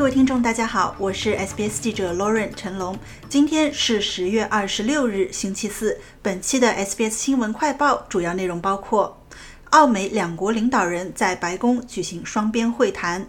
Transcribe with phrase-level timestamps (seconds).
[0.00, 2.98] 各位听众，大家好，我是 SBS 记者 Lauren 陈龙。
[3.28, 6.00] 今天是十月二十六日，星期四。
[6.22, 9.18] 本期的 SBS 新闻快报主要内容包括：
[9.72, 13.26] 澳美两国领导人在白宫举行双边会谈；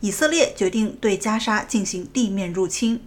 [0.00, 3.00] 以色列决定对加沙进行地面入侵；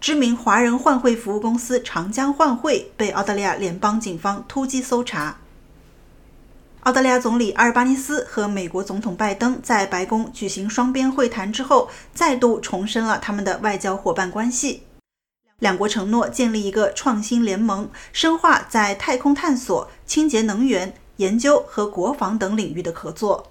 [0.00, 5.38] 知名华人换汇服务公司长江换汇被澳大利亚联邦警方突击搜查。
[6.84, 14.82] 澳大利亚总理阿尔巴尼斯和美国总统拜登在白宫举行双边会谈之后，再度重申了他们的外交伙伴关系。
[15.60, 23.50] 两国承诺建立一个创新联盟，深化在太空探索、清洁能源研究和国防等领域的合作。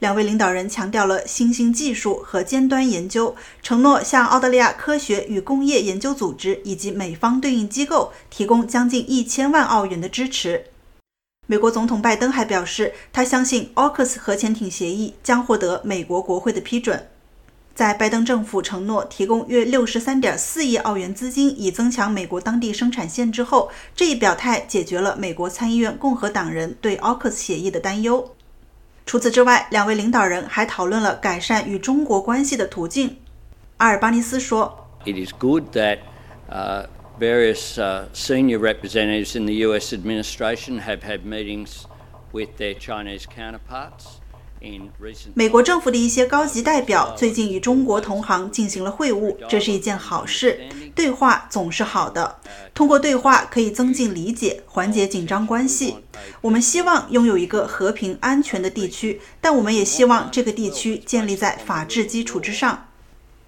[0.00, 10.66] 两位领导人强调了新兴技术和尖端研究，承诺向澳大利亚科学与工业研究组织以及美方对应机构提供将近一千万澳元的支持。
[11.48, 17.06] 美国总统拜登还表示，他相信 AUKUS 核潜艇协议将获得美国国会的批准。
[17.72, 28.34] 在拜登政府承诺提供约六十三点四亿澳元资金以增强美国当地生产线之后，这一表态解决了美国参议院共和党人对 AUKUS 协议的担忧。
[29.04, 33.18] 除此之外，两位领导人还讨论了改善与中国关系的途径。
[33.76, 35.98] 阿尔巴尼斯说：“It is good that,
[36.50, 36.86] uh.”
[37.18, 37.78] Various
[38.12, 39.92] senior representatives in the U.S.
[39.92, 41.86] administration have had meetings
[42.32, 44.20] with their Chinese counterparts.
[45.34, 50.58] 美国政府的一些高级代表最近与中国同行进行了会晤，这是一件好事。
[50.94, 52.40] 对话总是好的，
[52.74, 55.98] 通过对话可以增进理解，缓解紧张关系。
[56.40, 62.88] 我们希望拥有一个和平安全的地区，但我们也希望这个地区建立在法治基础之上。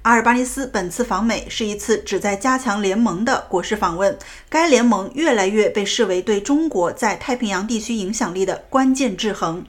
[0.09, 4.19] 阿尔巴尼斯本次访美是一次旨在加强联盟的国事访问。
[4.49, 9.67] 该联盟越来越被视为对中国在太平洋地区影响力的关键制衡。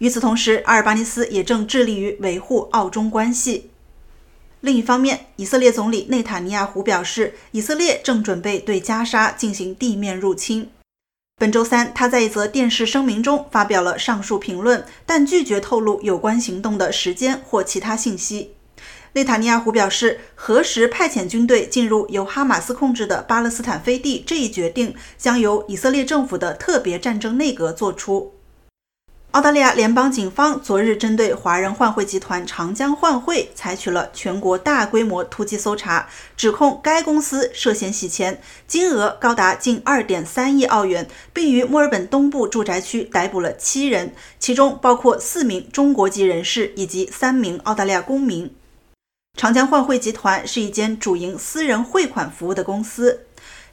[0.00, 3.70] 与此同时，阿尔巴尼斯也正致力于维护澳中关系。
[4.60, 10.68] 另一方面，以色列总理内塔尼亚胡表示，以色列正准备对加沙进行地面入侵。
[11.40, 18.50] 本周三，他在一则电视声明中发表了上述评论，但拒绝透露有关行动的时间或其他信息。
[19.14, 28.34] 内塔尼亚胡表示，何时派遣军队进入由哈马斯控制的巴勒斯坦飞地这一决定将由以色列政府的特别战争内阁作出。
[29.32, 48.50] 澳大利亚联邦警方昨日针对华人换汇集团长江换汇采取了全国大规模突击搜查，指控该公司涉嫌洗钱，金额高达近2.3亿澳元，并于墨尔本东部住宅区逮捕了七人，其中包括四名中国籍人士以及三名澳大利亚公民。
[49.38, 53.24] 长江换汇集团是一间主营私人汇款服务的公司。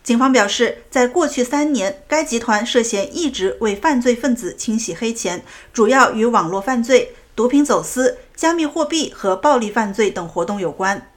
[0.04, 5.44] 警方表示，在过去三年，该集团涉嫌一直为犯罪分子清洗黑钱，
[5.74, 11.10] 主要与网络犯罪、毒品走私、加密货币和暴力犯罪等活动有关。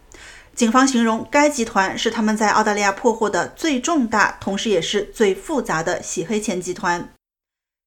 [0.54, 7.12] 警方形容该集团是他们在澳大利亚破获的最重大，同时也是最复杂的洗黑钱集团。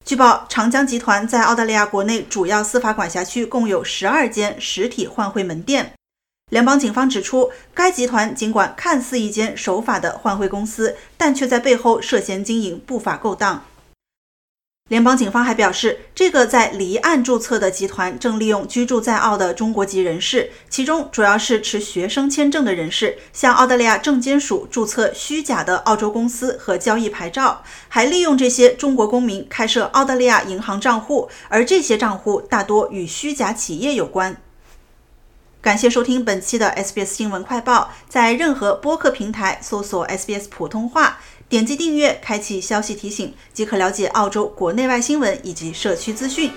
[0.04, 5.94] 据报，长江集团在澳大利亚国内主要司法管辖区共有十二间实体换汇门店。
[6.52, 13.64] 联邦警方指出，该集团尽管看似一间守法的换汇公司，但却在背后涉嫌经营不法勾当。
[14.90, 34.36] 联邦警方还表示，这个在离岸注册的集团正利用居住在澳的中国籍人士，其中主要是持学生签证的人士，向澳大利亚证监署注册虚假的澳洲公司和交易牌照，还利用这些中国公民开设澳大利亚银行账户，而这些账户大多与虚假企业有关。
[35.62, 41.18] 感谢收听本期的 SBS 新闻快报，在任何播客平台搜索 SBS 普通话，
[41.48, 46.50] 点击订阅，开启消息提醒，即可了解澳洲国内外新闻以及社区资讯。